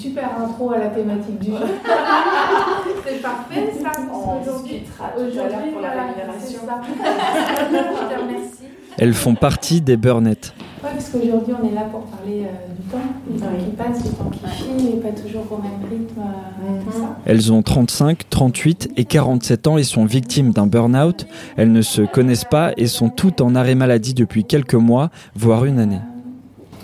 [0.00, 1.56] Super intro à la thématique du jeu.
[3.06, 3.92] c'est parfait, ça.
[4.12, 6.60] On discutera tout à l'heure pour la rémunération.
[6.90, 8.64] Je te remercie.
[8.98, 10.52] Elles font partie des burnettes.
[10.82, 12.98] Ouais, parce qu'aujourd'hui, on est là pour parler euh, du temps,
[13.28, 13.64] du temps Oui.
[13.64, 17.16] qui passe, du temps qui file, et pas toujours au même rythme, euh, tout ça.
[17.26, 21.26] Elles ont 35, 38 et 47 ans et sont victimes d'un burn-out.
[21.56, 25.66] Elles ne se connaissent pas et sont toutes en arrêt maladie depuis quelques mois, voire
[25.66, 26.00] une année.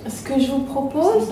[0.08, 1.28] Ce que je vous propose.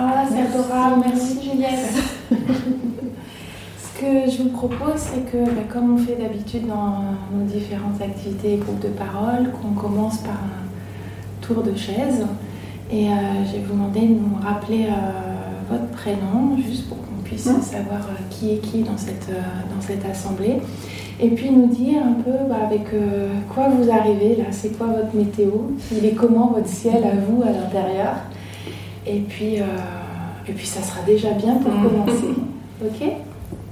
[0.00, 1.92] Ah, c'est adorable, merci Juliette.
[2.30, 8.00] Ce que je vous propose, c'est que, bah, comme on fait d'habitude dans nos différentes
[8.00, 12.24] activités et groupes de parole, qu'on commence par un tour de chaise.
[12.92, 13.12] Et euh,
[13.44, 18.02] je vais vous demander de nous rappeler euh, votre prénom, juste pour qu'on puisse savoir
[18.02, 20.60] euh, qui est qui dans cette, dans cette assemblée.
[21.18, 22.84] Et puis nous dire un peu bah, avec
[23.52, 25.50] quoi vous arrivez là, c'est quoi votre météo,
[25.90, 28.14] il est comment votre ciel à vous à l'intérieur?
[29.06, 29.64] Et puis, euh,
[30.48, 32.34] et puis ça sera déjà bien pour commencer.
[32.84, 33.08] Ok?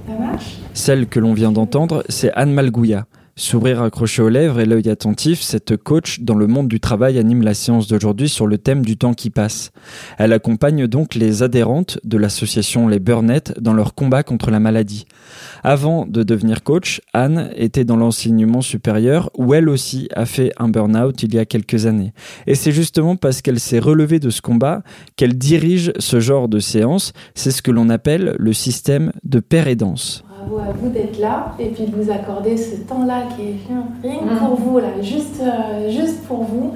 [0.07, 0.57] Ça marche?
[0.73, 3.05] Celle que l'on vient d'entendre, c'est Anne Malgouya.
[3.39, 7.43] Sourire accroché aux lèvres et l'œil attentif, cette coach dans le monde du travail anime
[7.43, 9.69] la séance d'aujourd'hui sur le thème du temps qui passe.
[10.17, 15.05] Elle accompagne donc les adhérentes de l'association Les Burnettes dans leur combat contre la maladie.
[15.63, 20.67] Avant de devenir coach, Anne était dans l'enseignement supérieur où elle aussi a fait un
[20.67, 22.13] burn-out il y a quelques années.
[22.47, 24.81] Et c'est justement parce qu'elle s'est relevée de ce combat
[25.15, 27.13] qu'elle dirige ce genre de séance.
[27.35, 30.23] C'est ce que l'on appelle le système de paire et danse.
[30.47, 33.87] Bravo à vous d'être là et puis de vous accorder ce temps-là qui est rien
[34.01, 36.73] que pour vous, là, juste, euh, juste pour vous.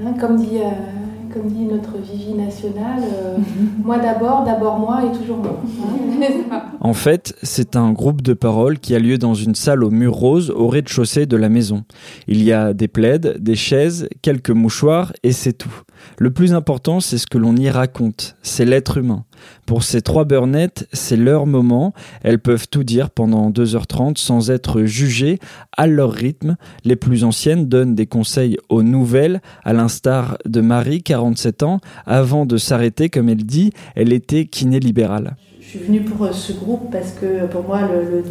[0.00, 3.36] Hein, comme, dit, euh, comme dit notre Vivi nationale, euh,
[3.84, 5.60] moi d'abord, d'abord moi et toujours moi.
[5.82, 6.62] Hein.
[6.80, 10.14] En fait, c'est un groupe de parole qui a lieu dans une salle au mur
[10.14, 11.82] rose au rez-de-chaussée de la maison.
[12.28, 15.82] Il y a des plaides, des chaises, quelques mouchoirs et c'est tout.
[16.18, 19.24] Le plus important, c'est ce que l'on y raconte, c'est l'être humain.
[19.66, 24.82] Pour ces trois burnettes, c'est leur moment, elles peuvent tout dire pendant 2h30 sans être
[24.82, 25.38] jugées
[25.76, 26.56] à leur rythme.
[26.84, 31.80] Les plus anciennes donnent des conseils aux nouvelles, à l'instar de Marie, 47 ans.
[32.06, 35.36] Avant de s'arrêter, comme elle dit, elle était kiné libérale.
[35.70, 37.82] Je suis venue pour euh, ce groupe parce que pour moi,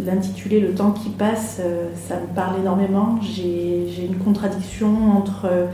[0.06, 3.18] l'intitulé Le temps qui passe, euh, ça me parle énormément.
[3.22, 5.68] J'ai une contradiction entre euh,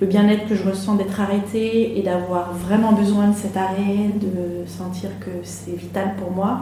[0.00, 4.66] le bien-être que je ressens d'être arrêtée et d'avoir vraiment besoin de cet arrêt, de
[4.68, 6.60] sentir que c'est vital pour moi.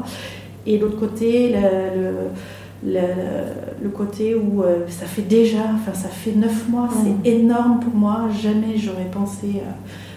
[0.67, 6.09] Et l'autre côté, le, le- le- le côté où euh, ça fait déjà, enfin ça
[6.09, 8.29] fait neuf mois, c'est énorme pour moi.
[8.43, 9.71] Jamais j'aurais pensé euh,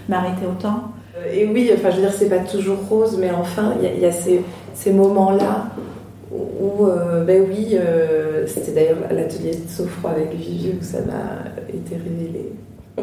[0.10, 0.92] m'arrêter autant.
[1.18, 3.88] Euh, Et oui, enfin, je veux dire, c'est pas toujours rose, mais enfin, il y
[3.88, 4.42] a, il y a ces,
[4.74, 5.68] ces moments-là
[6.32, 6.38] où,
[6.84, 11.46] où, euh, ben oui, euh, c'était d'ailleurs l'atelier de sophro avec Vivi où ça m'a
[11.70, 12.52] été révélé.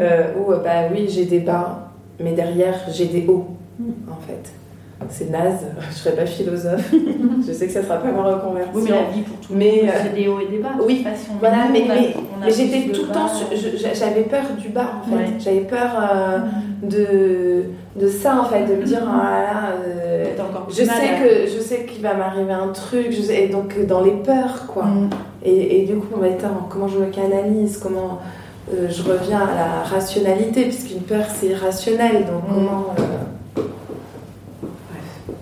[0.00, 3.46] Euh, où, euh, bah oui, j'ai des bas, mais derrière, j'ai des hauts,
[4.10, 4.52] en fait.
[5.10, 6.92] C'est naze, je serais pas philosophe.
[7.46, 8.72] je sais que ça sera pas ma reconversion.
[8.74, 10.58] Oui, mais la vie pour tout le Mais, monde, euh, c'est des hauts et des
[10.58, 10.70] bas.
[10.84, 11.32] oui, façon.
[11.38, 13.28] Voilà, mais, on mais, on mais j'étais tout le temps,
[13.94, 15.16] j'avais peur du bas en fait.
[15.16, 15.26] Ouais.
[15.38, 16.38] J'avais peur euh,
[16.82, 17.64] de,
[18.00, 19.76] de ça en fait, de me dire, ah là
[20.68, 24.02] je sais que je sais qu'il va m'arriver un truc, je sais, et donc dans
[24.02, 24.84] les peurs quoi.
[24.84, 25.10] Mm.
[25.44, 28.20] Et, et du coup, bah, attends, comment je me canalise, comment
[28.72, 32.54] euh, je reviens à la rationalité, puisqu'une peur c'est irrationnel, donc Mm.
[32.54, 32.86] comment.
[32.98, 33.62] euh,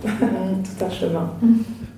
[0.02, 0.14] Bref,
[0.78, 1.30] tout un chemin.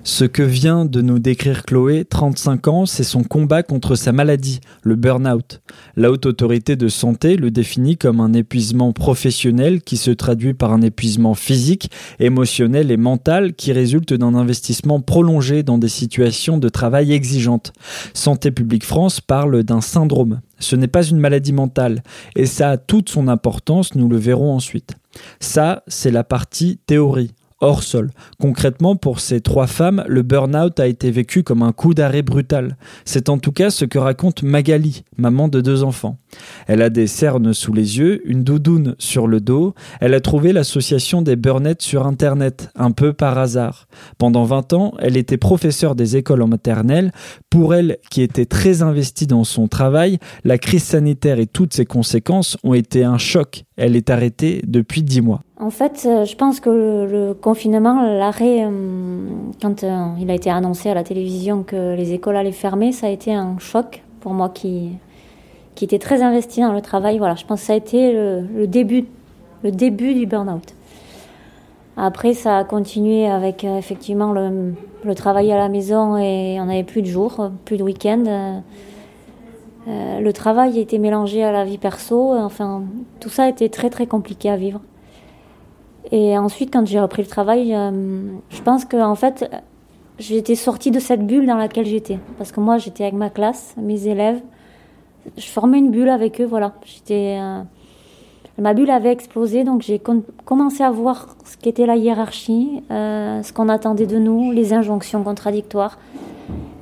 [0.07, 4.59] Ce que vient de nous décrire Chloé, 35 ans, c'est son combat contre sa maladie,
[4.83, 5.61] le burn-out.
[5.95, 10.71] La haute autorité de santé le définit comme un épuisement professionnel qui se traduit par
[10.73, 16.69] un épuisement physique, émotionnel et mental qui résulte d'un investissement prolongé dans des situations de
[16.69, 17.73] travail exigeantes.
[18.13, 20.39] Santé publique France parle d'un syndrome.
[20.59, 22.03] Ce n'est pas une maladie mentale
[22.35, 24.93] et ça a toute son importance, nous le verrons ensuite.
[25.39, 27.31] Ça, c'est la partie théorie
[27.61, 28.11] hors sol.
[28.39, 32.77] Concrètement, pour ces trois femmes, le burn-out a été vécu comme un coup d'arrêt brutal.
[33.05, 36.17] C'est en tout cas ce que raconte Magali, maman de deux enfants.
[36.67, 39.73] Elle a des cernes sous les yeux, une doudoune sur le dos.
[40.01, 43.87] Elle a trouvé l'association des burn sur Internet, un peu par hasard.
[44.17, 47.11] Pendant 20 ans, elle était professeure des écoles en maternelle.
[47.49, 51.85] Pour elle, qui était très investie dans son travail, la crise sanitaire et toutes ses
[51.85, 53.63] conséquences ont été un choc.
[53.77, 55.41] Elle est arrêtée depuis 10 mois.
[55.57, 58.69] En fait, euh, je pense que le, confinement, l'arrêt, euh,
[59.61, 63.07] quand euh, il a été annoncé à la télévision que les écoles allaient fermer, ça
[63.07, 64.89] a été un choc pour moi qui,
[65.75, 67.19] qui était très investi dans le travail.
[67.19, 69.05] Voilà, je pense que ça a été le, début,
[69.63, 70.75] le début du burn-out.
[71.95, 77.01] Après, ça a continué avec effectivement le, travail à la maison et on n'avait plus
[77.01, 78.61] de jours, plus de week-end.
[79.87, 82.33] le travail était mélangé à la vie perso.
[82.35, 82.83] Enfin,
[83.21, 84.81] tout ça été très très compliqué à vivre.
[86.11, 87.91] Et ensuite, quand j'ai repris le travail, euh,
[88.49, 89.49] je pense que en fait,
[90.19, 92.19] j'étais sortie de cette bulle dans laquelle j'étais.
[92.37, 94.41] Parce que moi, j'étais avec ma classe, mes élèves.
[95.37, 96.73] Je formais une bulle avec eux, voilà.
[96.85, 97.61] J'étais, euh,
[98.59, 99.99] ma bulle avait explosé, donc j'ai
[100.45, 105.23] commencé à voir ce qu'était la hiérarchie, euh, ce qu'on attendait de nous, les injonctions
[105.23, 105.97] contradictoires.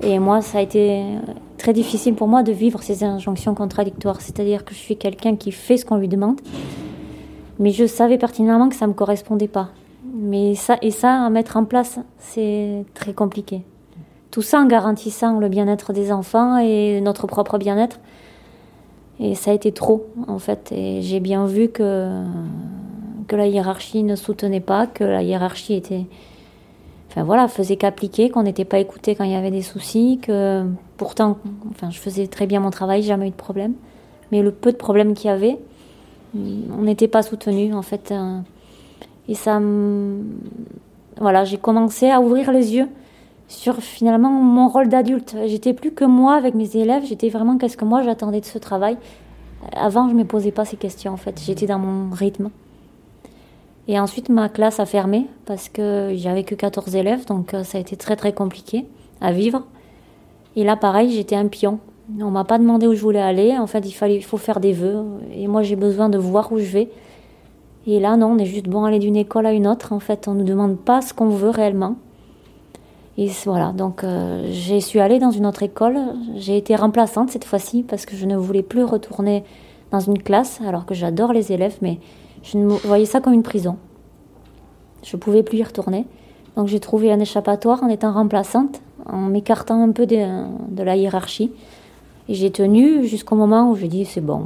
[0.01, 1.05] Et moi, ça a été
[1.57, 4.19] très difficile pour moi de vivre ces injonctions contradictoires.
[4.19, 6.41] C'est-à-dire que je suis quelqu'un qui fait ce qu'on lui demande
[7.59, 9.69] mais je savais pertinemment que ça ne me correspondait pas.
[10.13, 13.63] Mais ça, et ça, à mettre en place, c'est très compliqué.
[14.31, 18.00] Tout ça en garantissant le bien-être des enfants et notre propre bien-être.
[19.19, 20.71] Et ça a été trop, en fait.
[20.71, 22.23] Et j'ai bien vu que,
[23.27, 26.06] que la hiérarchie ne soutenait pas, que la hiérarchie était.
[27.09, 30.65] Enfin voilà, faisait qu'appliquer, qu'on n'était pas écouté quand il y avait des soucis, que
[30.97, 31.38] pourtant,
[31.69, 33.73] enfin, je faisais très bien mon travail, jamais eu de problème.
[34.31, 35.59] Mais le peu de problèmes qu'il y avait,
[36.35, 38.12] on n'était pas soutenu en fait.
[38.12, 38.39] Euh,
[39.27, 39.62] et ça,
[41.18, 42.88] voilà, j'ai commencé à ouvrir les yeux
[43.47, 45.35] sur finalement mon rôle d'adulte.
[45.45, 48.57] J'étais plus que moi avec mes élèves, j'étais vraiment qu'est-ce que moi j'attendais de ce
[48.57, 48.97] travail.
[49.74, 52.50] Avant, je me posais pas ces questions en fait, j'étais dans mon rythme.
[53.88, 57.77] Et ensuite, ma classe a fermé parce que j'avais que 14 élèves, donc euh, ça
[57.77, 58.85] a été très très compliqué
[59.19, 59.63] à vivre.
[60.56, 61.80] Et là, pareil, j'étais un pion.
[62.19, 63.57] On m'a pas demandé où je voulais aller.
[63.57, 65.03] En fait, il fallait, il faut faire des vœux.
[65.35, 66.89] Et moi, j'ai besoin de voir où je vais.
[67.88, 69.94] Et là, non, on est juste bon aller d'une école à une autre.
[69.94, 71.95] En fait, on nous demande pas ce qu'on veut réellement.
[73.17, 75.97] Et voilà, donc euh, j'ai su aller dans une autre école.
[76.35, 79.44] J'ai été remplaçante cette fois-ci parce que je ne voulais plus retourner
[79.91, 81.99] dans une classe, alors que j'adore les élèves, mais
[82.41, 83.77] je voyais ça comme une prison.
[85.03, 86.07] Je ne pouvais plus y retourner.
[86.56, 91.51] Donc j'ai trouvé un échappatoire en étant remplaçante, en m'écartant un peu de la hiérarchie.
[92.29, 94.45] Et j'ai tenu jusqu'au moment où j'ai dit c'est bon,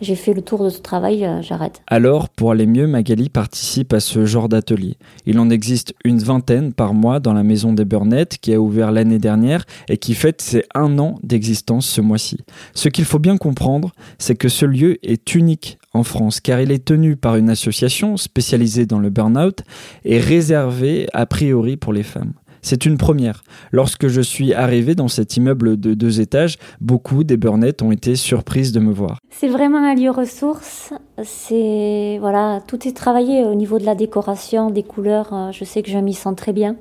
[0.00, 1.82] j'ai fait le tour de ce travail, j'arrête.
[1.86, 4.96] Alors, pour aller mieux, Magali participe à ce genre d'atelier.
[5.26, 8.92] Il en existe une vingtaine par mois dans la maison des Burnettes qui a ouvert
[8.92, 12.38] l'année dernière et qui fête ses un an d'existence ce mois-ci.
[12.74, 16.72] Ce qu'il faut bien comprendre, c'est que ce lieu est unique en France car il
[16.72, 19.62] est tenu par une association spécialisée dans le burn-out
[20.04, 22.32] et réservé a priori pour les femmes.
[22.62, 23.42] C'est une première.
[23.72, 28.16] Lorsque je suis arrivé dans cet immeuble de deux étages, beaucoup des burnettes ont été
[28.16, 29.18] surprises de me voir.
[29.30, 30.92] C'est vraiment un lieu ressource.
[31.22, 35.32] C'est voilà, tout est travaillé au niveau de la décoration, des couleurs.
[35.32, 36.76] Euh, je sais que je m'y sens très bien.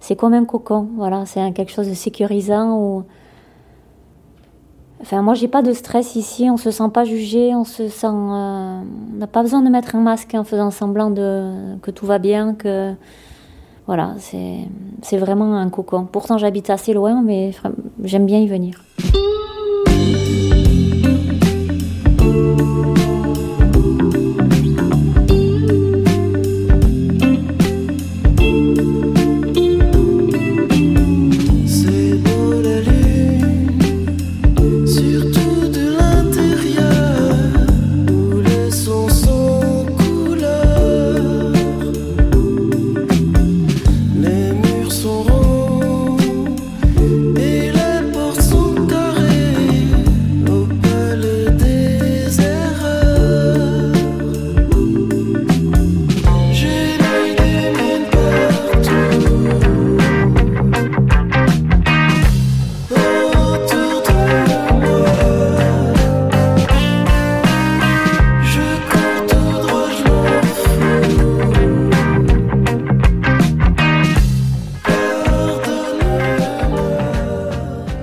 [0.00, 0.88] C'est comme un cocon.
[0.96, 2.76] Voilà, c'est quelque chose de sécurisant.
[2.76, 3.04] Ou...
[5.00, 6.48] Enfin, moi, j'ai pas de stress ici.
[6.50, 7.54] On se sent pas jugé.
[7.54, 8.06] On se sent.
[8.06, 8.80] Euh,
[9.18, 12.54] n'a pas besoin de mettre un masque en faisant semblant de que tout va bien,
[12.54, 12.94] que
[13.94, 14.14] voilà,
[15.02, 16.06] c'est vraiment un cocon.
[16.10, 17.50] Pourtant, j'habite assez loin, mais
[18.04, 18.82] j'aime bien y venir.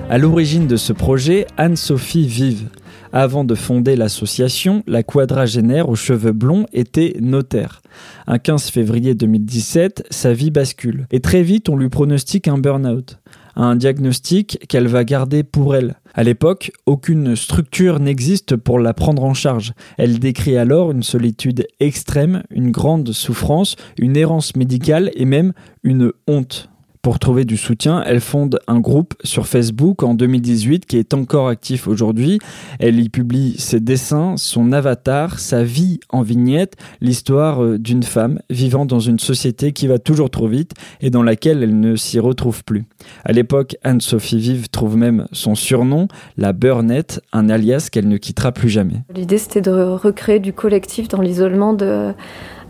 [0.10, 2.70] À l'origine de ce projet, Anne-Sophie Vive.
[3.14, 7.84] Avant de fonder l'association, la quadragénaire aux cheveux blonds était notaire.
[8.26, 11.06] Un 15 février 2017, sa vie bascule.
[11.12, 13.20] Et très vite, on lui pronostique un burn-out.
[13.56, 16.00] Un diagnostic qu'elle va garder pour elle.
[16.16, 19.74] À l'époque, aucune structure n'existe pour la prendre en charge.
[20.00, 26.12] Elle décrit alors une solitude extrême, une grande souffrance, une errance médicale et même une
[26.26, 26.68] honte.
[27.02, 31.48] Pour trouver du soutien, elle fonde un groupe sur Facebook en 2018 qui est encore
[31.48, 32.40] actif aujourd'hui.
[32.78, 38.42] Elle y publie ses dessins, son avatar, sa vie en vignette, l'histoire euh, d'une femme
[38.50, 42.20] vivant dans une société qui va toujours trop vite et dans laquelle elle ne s'y
[42.20, 42.84] retrouve plus.
[43.24, 48.52] À l'époque, Anne-Sophie Vive trouve même son surnom, la Burnette, un alias qu'elle ne quittera
[48.52, 49.04] plus jamais.
[49.16, 52.14] L'idée c'était de recréer du collectif dans l'isolement de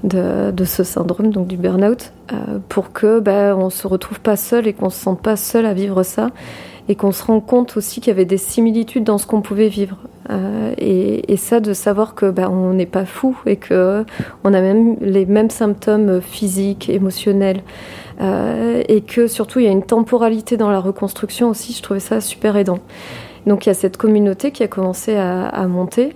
[0.03, 4.67] de, ce syndrome, donc du burn-out, euh, pour que ben, on se retrouve pas seul
[4.67, 6.29] et qu'on se sente pas seul à vivre ça,
[6.87, 9.67] et qu'on se rende compte aussi qu'il y avait des similitudes dans ce qu'on pouvait
[9.67, 9.97] vivre.
[10.31, 14.05] Euh, et, ça, de savoir que ben, on n'est pas fou et que
[14.43, 17.61] on a même les mêmes symptômes physiques, émotionnels,
[18.21, 21.73] euh, et que surtout il y a une temporalité dans la reconstruction aussi.
[21.73, 22.79] Je trouvais ça super aidant.
[23.47, 26.13] Donc il y a cette communauté qui a commencé à monter.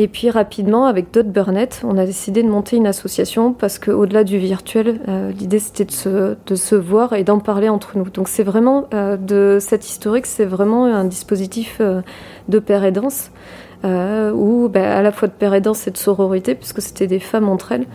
[0.00, 4.22] Et puis rapidement, avec d'autres Burnett, on a décidé de monter une association parce qu'au-delà
[4.22, 8.08] du virtuel, euh, l'idée c'était de se, de se, voir et d'en parler entre nous.
[8.08, 12.00] Donc c'est vraiment, euh, de cette historique, c'est vraiment un dispositif euh,
[12.48, 13.32] de père et danse,
[13.82, 17.18] où ben, à la fois de père et danse et de sororité, puisque c'était des
[17.18, 17.86] femmes entre elles.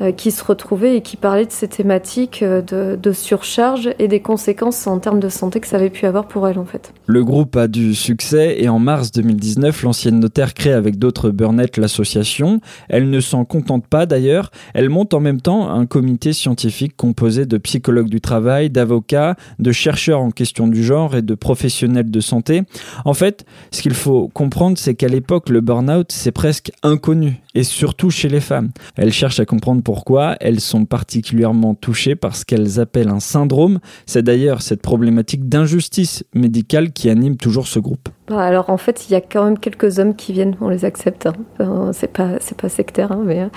[0.00, 4.20] Euh, qui se retrouvaient et qui parlaient de ces thématiques euh, de, surcharge et des
[4.20, 6.92] conséquences en termes de santé que ça avait pu avoir pour elles en fait.
[7.06, 11.76] Le groupe a du succès et en mars 2019, l'ancienne notaire crée avec d'autres Burnett
[11.78, 12.60] l'association.
[12.88, 17.44] Elle ne s'en contente pas d'ailleurs, elle monte en même temps un comité scientifique composé
[17.44, 22.20] de psychologues du travail, d'avocats, de chercheurs en question du genre et de professionnels de
[22.20, 22.62] santé.
[23.04, 27.64] En fait, ce qu'il faut comprendre, c'est qu'à l'époque, le burn-out, c'est presque inconnu et
[27.64, 28.70] surtout chez les femmes.
[28.94, 33.78] Elle cherche à comprendre pourquoi elles sont particulièrement touchées par ce qu'elles appellent un syndrome.
[34.04, 38.10] C'est d'ailleurs cette problématique d'injustice médicale qui anime toujours ce groupe.
[38.28, 40.84] Bah, alors en fait, il y a quand même quelques hommes qui viennent, on les
[40.84, 41.26] accepte.
[41.58, 41.92] Hein.
[41.94, 43.48] c'est pas c'est pas sectaire, hein, mais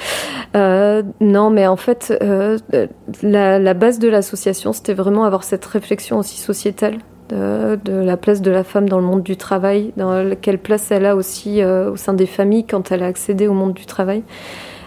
[0.55, 2.57] euh, non, mais en fait, euh,
[3.21, 7.00] la, base de l'association, c'était vraiment avoir cette réflexion aussi sociétale
[7.31, 11.05] de, la place de la femme dans le monde du travail, dans quelle place elle
[11.05, 14.23] a aussi euh, au sein des familles quand elle a accédé au monde du travail.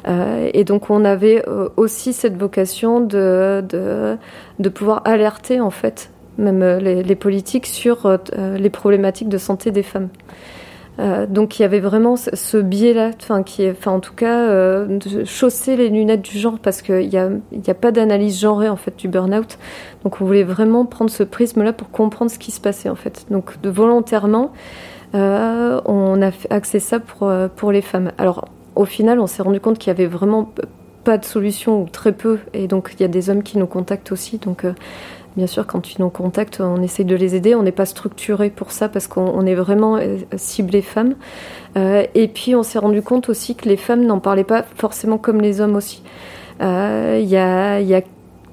[0.06, 3.64] Euh, et donc on avait euh, aussi cette vocation de,
[4.58, 10.08] de, pouvoir alerter en fait même les politiques sur les problématiques de santé des femmes.
[11.00, 15.24] Euh, donc il y avait vraiment ce biais-là, enfin qui en tout cas, euh, de
[15.24, 18.76] chausser les lunettes du genre parce qu'il n'y a, y a pas d'analyse genrée en
[18.76, 19.58] fait du burn-out.
[20.04, 23.26] Donc on voulait vraiment prendre ce prisme-là pour comprendre ce qui se passait en fait.
[23.30, 24.52] Donc de volontairement,
[25.16, 28.12] euh, on a axé ça pour pour les femmes.
[28.16, 28.44] Alors
[28.76, 30.52] au final, on s'est rendu compte qu'il y avait vraiment
[31.02, 33.66] pas de solution ou très peu, et donc il y a des hommes qui nous
[33.66, 34.38] contactent aussi.
[34.38, 34.64] Donc
[35.36, 37.56] Bien sûr, quand ils nous contactent, on essaye de les aider.
[37.56, 41.16] On n'est pas structuré pour ça parce qu'on est vraiment euh, ciblé femmes.
[41.76, 45.18] Euh, et puis, on s'est rendu compte aussi que les femmes n'en parlaient pas forcément
[45.18, 46.02] comme les hommes aussi.
[46.62, 48.02] Euh, il y, a,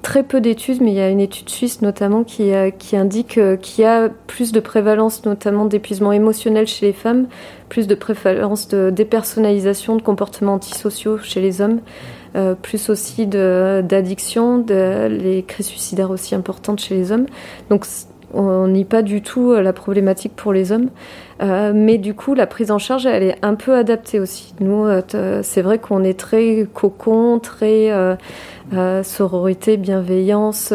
[0.02, 3.84] très peu d'études, mais il y a une étude suisse notamment qui, qui indique qu'il
[3.84, 7.28] y a plus de prévalence notamment d'épuisement émotionnel chez les femmes,
[7.68, 11.78] plus de prévalence de dépersonnalisation, de comportements antisociaux chez les hommes.
[12.34, 17.26] Euh, plus aussi d'addiction, de, les crises suicidaires aussi importantes chez les hommes.
[17.68, 17.84] Donc
[18.32, 20.88] on nie pas du tout euh, la problématique pour les hommes,
[21.42, 24.54] euh, mais du coup la prise en charge elle est un peu adaptée aussi.
[24.60, 24.86] Nous
[25.42, 27.90] c'est vrai qu'on est très cocon, très
[29.02, 30.72] sororité, bienveillance,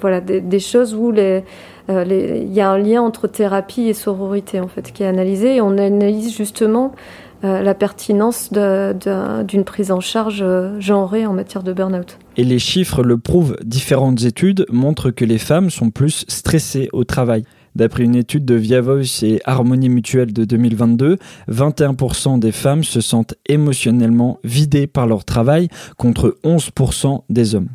[0.00, 4.92] voilà des, choses où il y a un lien entre thérapie et sororité en fait
[4.92, 6.92] qui est analysé et on analyse justement
[7.44, 12.18] euh, la pertinence d'une prise en charge euh, genrée en matière de burn-out.
[12.36, 13.56] Et les chiffres le prouvent.
[13.64, 17.44] Différentes études montrent que les femmes sont plus stressées au travail.
[17.74, 21.18] D'après une étude de Via Voice et Harmonie Mutuelle de 2022,
[21.50, 27.68] 21% des femmes se sentent émotionnellement vidées par leur travail contre 11% des hommes.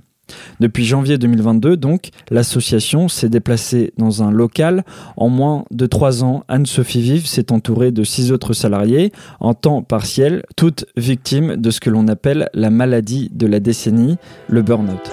[0.59, 4.83] Depuis janvier 2022, donc, l'association s'est déplacée dans un local.
[5.17, 9.81] En moins de trois ans, Anne-Sophie Vive s'est entourée de six autres salariés en temps
[9.81, 14.17] partiel, toutes victimes de ce que l'on appelle la maladie de la décennie,
[14.47, 15.09] le burn-out.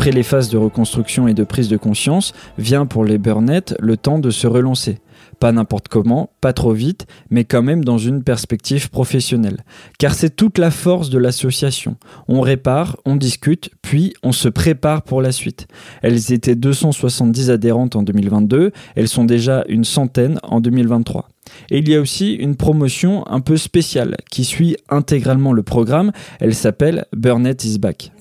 [0.00, 3.98] Après les phases de reconstruction et de prise de conscience, vient pour les Burnett le
[3.98, 4.96] temps de se relancer.
[5.40, 9.62] Pas n'importe comment, pas trop vite, mais quand même dans une perspective professionnelle.
[9.98, 11.96] Car c'est toute la force de l'association.
[12.28, 15.68] On répare, on discute, puis on se prépare pour la suite.
[16.00, 21.28] Elles étaient 270 adhérentes en 2022, elles sont déjà une centaine en 2023.
[21.68, 26.10] Et il y a aussi une promotion un peu spéciale qui suit intégralement le programme.
[26.38, 28.12] Elle s'appelle Burnett is Back.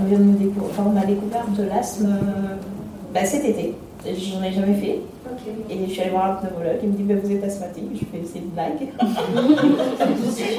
[0.00, 2.56] On, vient de découvrir, enfin, on a découvert de l'asthme euh,
[3.12, 3.74] bah, cet été.
[4.04, 5.00] J'en ai jamais fait.
[5.70, 8.04] Et je suis allée voir un pneumologue, il me dit bah, Vous êtes asthmatique Je
[8.06, 8.88] fais C'est une blague.
[9.00, 10.54] je suis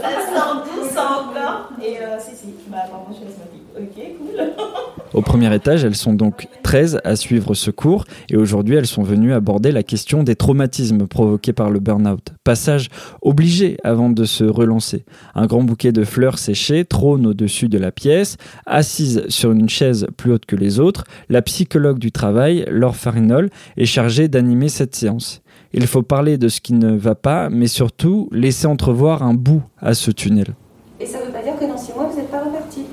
[0.00, 3.59] Ça sort d'où ça encore Et euh, si, si, bah, apparemment je suis asthmatique.
[5.12, 9.02] Au premier étage, elles sont donc 13 à suivre ce cours et aujourd'hui elles sont
[9.02, 12.32] venues aborder la question des traumatismes provoqués par le burn-out.
[12.44, 12.88] Passage
[13.20, 15.04] obligé avant de se relancer.
[15.34, 18.36] Un grand bouquet de fleurs séchées trône au-dessus de la pièce.
[18.66, 23.50] Assise sur une chaise plus haute que les autres, la psychologue du travail, Laure Farinol,
[23.76, 25.42] est chargée d'animer cette séance.
[25.72, 29.62] Il faut parler de ce qui ne va pas, mais surtout laisser entrevoir un bout
[29.78, 30.54] à ce tunnel.
[31.00, 32.86] Et ça ne veut pas dire que dans six mois, vous n'êtes pas reparti.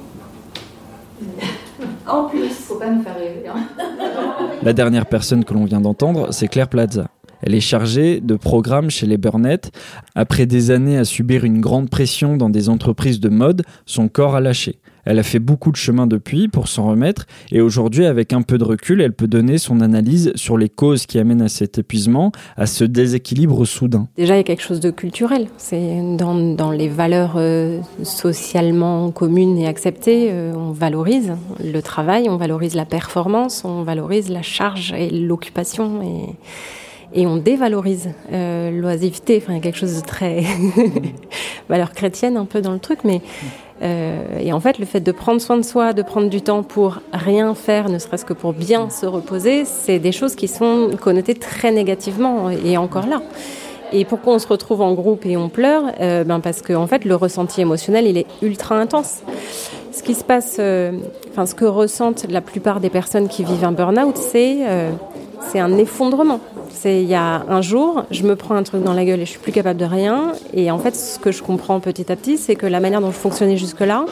[2.08, 3.48] En plus, faut pas nous faire rêver.
[3.48, 3.68] Hein.
[4.64, 7.08] La dernière personne que l'on vient d'entendre, c'est Claire Plaza.
[7.42, 9.72] Elle est chargée de programme chez les Burnett.
[10.16, 14.36] Après des années à subir une grande pression dans des entreprises de mode, son corps
[14.36, 14.80] a lâché.
[15.10, 18.58] Elle a fait beaucoup de chemin depuis pour s'en remettre et aujourd'hui, avec un peu
[18.58, 22.34] de recul, elle peut donner son analyse sur les causes qui amènent à cet épuisement,
[22.58, 24.10] à ce déséquilibre soudain.
[24.18, 25.48] Déjà, il y a quelque chose de culturel.
[25.56, 31.32] C'est dans, dans, les valeurs euh, socialement communes et acceptées, euh, on valorise
[31.64, 36.02] le travail, on valorise la performance, on valorise la charge et l'occupation
[37.14, 39.42] et on dévalorise euh, l'oisiveté.
[39.42, 40.44] Enfin, il y a quelque chose de très
[41.70, 43.22] valeur chrétienne un peu dans le truc, mais
[43.82, 46.64] euh, et en fait, le fait de prendre soin de soi, de prendre du temps
[46.64, 50.92] pour rien faire, ne serait-ce que pour bien se reposer, c'est des choses qui sont
[51.00, 53.22] connotées très négativement et encore là.
[53.94, 57.06] Et pourquoi on se retrouve en groupe et on pleure euh, ben Parce que fait,
[57.06, 59.22] le ressenti émotionnel, il est ultra intense.
[59.94, 60.60] Ce qui se passe,
[61.32, 64.58] enfin, ce que ressentent la plupart des personnes qui vivent un burn-out, c'est
[65.42, 66.40] c'est un effondrement.
[66.70, 69.26] C'est il y a un jour, je me prends un truc dans la gueule et
[69.26, 70.34] je suis plus capable de rien.
[70.54, 73.12] Et en fait, ce que je comprends petit à petit, c'est que la manière dont
[73.12, 74.06] je fonctionnais jusque-là,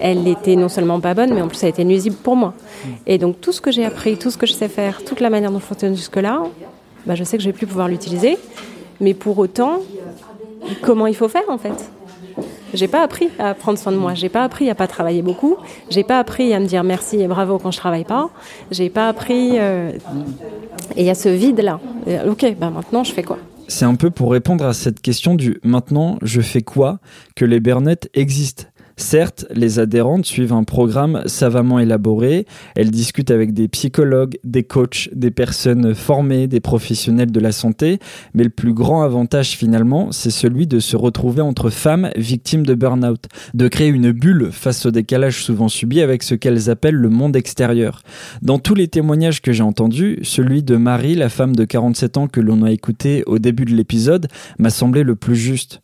[0.00, 2.54] elle était non seulement pas bonne, mais en plus, elle était nuisible pour moi.
[3.06, 5.28] Et donc, tout ce que j'ai appris, tout ce que je sais faire, toute la
[5.28, 6.42] manière dont je fonctionne jusque-là,
[7.06, 8.38] bah, je sais que je vais plus pouvoir l'utiliser.
[9.00, 9.80] Mais pour autant,
[10.82, 11.90] comment il faut faire en fait?
[12.74, 14.14] J'ai pas appris à prendre soin de moi.
[14.14, 15.56] J'ai pas appris à pas travailler beaucoup.
[15.90, 18.30] J'ai pas appris à me dire merci et bravo quand je travaille pas.
[18.70, 19.58] J'ai pas appris.
[19.58, 19.92] Euh,
[20.96, 21.80] et il y a ce vide là.
[22.28, 23.38] Ok, ben maintenant je fais quoi?
[23.68, 26.98] C'est un peu pour répondre à cette question du maintenant je fais quoi
[27.36, 28.64] que les Burnett existent.
[29.00, 32.44] Certes, les adhérentes suivent un programme savamment élaboré,
[32.76, 37.98] elles discutent avec des psychologues, des coachs, des personnes formées, des professionnels de la santé,
[38.34, 42.74] mais le plus grand avantage finalement, c'est celui de se retrouver entre femmes victimes de
[42.74, 47.08] burn-out, de créer une bulle face au décalage souvent subi avec ce qu'elles appellent le
[47.08, 48.02] monde extérieur.
[48.42, 52.28] Dans tous les témoignages que j'ai entendus, celui de Marie, la femme de 47 ans
[52.28, 55.80] que l'on a écouté au début de l'épisode, m'a semblé le plus juste.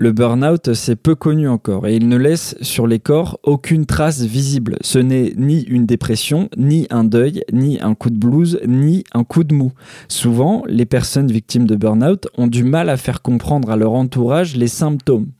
[0.00, 4.22] Le burn-out, c'est peu connu encore et il ne laisse sur les corps aucune trace
[4.22, 4.76] visible.
[4.80, 9.24] Ce n'est ni une dépression, ni un deuil, ni un coup de blues, ni un
[9.24, 9.72] coup de mou.
[10.06, 14.54] Souvent, les personnes victimes de burn-out ont du mal à faire comprendre à leur entourage
[14.54, 15.32] les symptômes.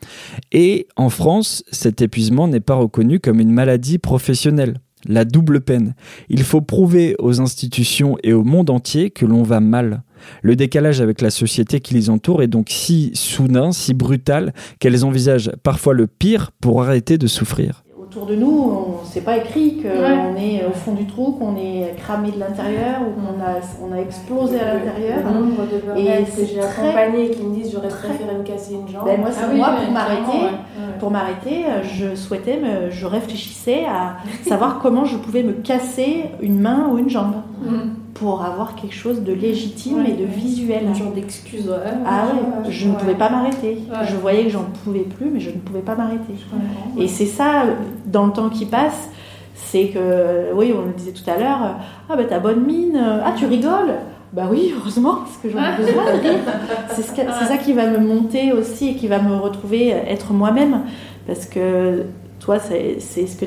[0.51, 5.95] Et en France, cet épuisement n'est pas reconnu comme une maladie professionnelle la double peine.
[6.29, 10.03] Il faut prouver aux institutions et au monde entier que l'on va mal.
[10.43, 15.05] Le décalage avec la société qui les entoure est donc si soudain, si brutal, qu'elles
[15.05, 19.83] envisagent parfois le pire pour arrêter de souffrir autour de nous, on s'est pas écrit
[19.83, 23.93] qu'on est au fond du trou, qu'on est cramé de l'intérieur ou qu'on a, on
[23.93, 25.19] a explosé à l'intérieur.
[25.27, 28.75] Le nombre de et que j'ai accompagné et qui me disent j'aurais préféré me casser
[28.75, 29.05] une jambe.
[29.05, 30.57] Ben moi, ah moi pour m'arrêter,
[30.99, 36.61] pour m'arrêter, je souhaitais, me, je réfléchissais à savoir comment je pouvais me casser une
[36.61, 37.35] main ou une jambe.
[37.63, 40.87] Mm pour avoir quelque chose de légitime et de visuel.
[40.89, 41.71] Un genre d'excuse.
[42.07, 43.79] ah ouais, je ne pouvais pas m'arrêter.
[44.09, 46.35] Je voyais que j'en pouvais plus, mais je ne pouvais pas m'arrêter.
[46.99, 47.65] Et c'est ça,
[48.07, 49.09] dans le temps qui passe,
[49.55, 51.77] c'est que, oui, on le disait tout à l'heure,
[52.09, 53.95] ah bah t'as bonne mine, ah tu rigoles.
[54.33, 56.39] Bah oui, heureusement, parce que j'en ai besoin de rire.
[56.95, 60.83] C'est ça qui va me monter aussi et qui va me retrouver être moi-même.
[61.27, 62.05] Parce que
[62.49, 63.45] toi, c'est ce que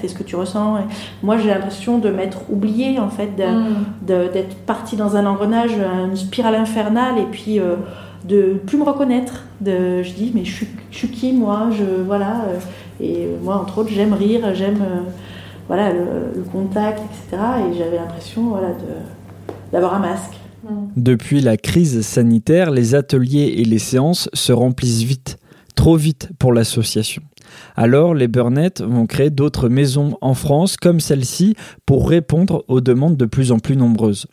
[0.00, 0.78] c'est ce que tu ressens.
[1.22, 4.04] moi, j'ai l'impression de m'être oubliée en fait, mm.
[4.08, 7.76] d'être partie dans un engrenage, une spirale infernale, et puis euh,
[8.24, 9.44] de plus me reconnaître.
[9.60, 12.44] De, je dis, mais je suis, qui moi je, voilà,
[13.00, 14.82] Et moi, entre autres, j'aime rire, j'aime
[15.68, 17.40] voilà, le, contact, etc.
[17.70, 18.70] Et j'avais l'impression voilà,
[19.70, 20.34] d'avoir un masque.
[20.96, 25.36] Depuis la crise sanitaire, les ateliers et les séances se remplissent vite,
[25.76, 27.22] trop vite pour l'association.
[27.76, 31.54] Alors, les Burnett vont créer d'autres maisons en France comme celle-ci
[31.86, 34.26] pour répondre aux demandes de plus en plus nombreuses.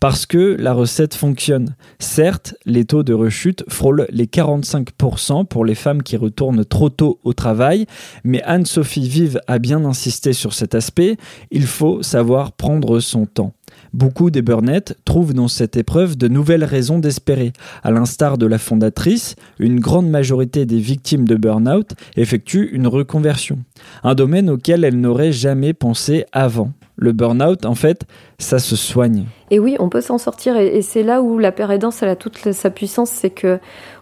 [0.00, 1.74] Parce que la recette fonctionne.
[1.98, 7.18] Certes, les taux de rechute frôlent les 45% pour les femmes qui retournent trop tôt
[7.24, 7.86] au travail,
[8.24, 11.16] mais Anne-Sophie Vive a bien insisté sur cet aspect,
[11.50, 13.52] il faut savoir prendre son temps.
[13.92, 17.52] Beaucoup des Burnett trouvent dans cette épreuve de nouvelles raisons d'espérer.
[17.82, 23.58] À l'instar de la fondatrice, une grande majorité des victimes de burn-out effectuent une reconversion,
[24.04, 26.72] un domaine auquel elles n'auraient jamais pensé avant.
[26.98, 28.06] Le burn-out, en fait,
[28.38, 29.26] ça se soigne.
[29.50, 30.56] Et oui, on peut s'en sortir.
[30.56, 33.10] Et, c'est là où la pérédance, a toute sa puissance.
[33.10, 33.58] C'est que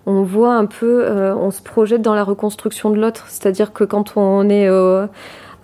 [0.07, 3.27] on voit un peu, euh, on se projette dans la reconstruction de l'autre.
[3.29, 4.69] C'est-à-dire que quand on est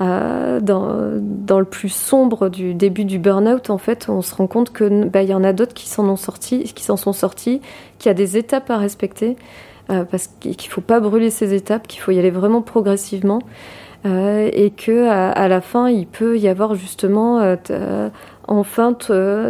[0.01, 5.05] dans, le plus sombre du début du burn-out, en fait, on se rend compte que
[5.05, 7.61] bah, y en a d'autres qui s'en ont sorti, qui s'en sont sortis,
[7.99, 9.37] qu'il y a des étapes à respecter,
[9.91, 13.41] euh, parce qu'il ne faut pas brûler ces étapes, qu'il faut y aller vraiment progressivement.
[14.07, 18.09] Euh, et que à, la fin il peut y avoir justement euh, euh,
[18.49, 18.97] enfin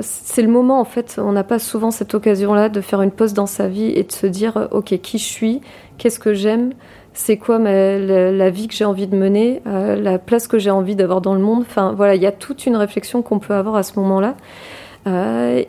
[0.02, 3.12] c'est le moment en fait on n'a pas souvent cette occasion là de faire une
[3.12, 5.60] pause dans sa vie et de se dire ok qui je suis
[5.98, 6.72] qu'est-ce que j'aime
[7.12, 11.20] c'est quoi la, vie que j'ai envie de mener, la place que j'ai envie d'avoir
[11.20, 11.62] dans le monde.
[11.62, 14.36] Enfin voilà, il y a toute une réflexion qu'on peut avoir à ce moment-là.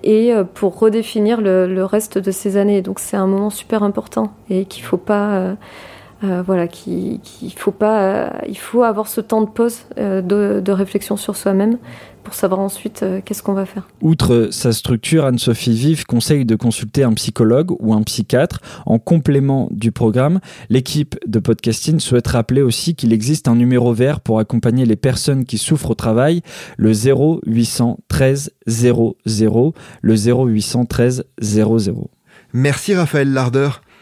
[0.04, 2.82] et pour redéfinir le, reste de ces années.
[2.82, 5.56] Donc c'est un moment super important et qu'il faut pas
[6.24, 7.20] euh, voilà, qu'il
[7.56, 11.78] faut pas, euh, il faut avoir ce temps de pause, euh, de, réflexion sur soi-même
[12.24, 13.88] pour savoir ensuite qu'est-ce qu'on va faire.
[14.02, 19.68] Outre sa structure, Anne-Sophie Vive conseille de consulter un psychologue ou un psychiatre en complément
[19.72, 20.40] du programme.
[20.70, 25.46] L'équipe de podcasting souhaite rappeler aussi qu'il existe un numéro vert pour accompagner les personnes
[25.46, 26.42] qui souffrent au travail,
[26.78, 29.16] le 0813 00,
[30.02, 32.12] le 0813 00.
[32.54, 33.70] Merci Raphaël Larder.